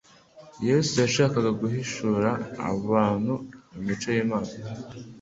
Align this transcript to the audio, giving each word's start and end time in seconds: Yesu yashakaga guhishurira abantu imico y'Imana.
Yesu 0.67 0.93
yashakaga 1.03 1.49
guhishurira 1.61 2.31
abantu 2.71 3.33
imico 3.77 4.07
y'Imana. 4.15 4.51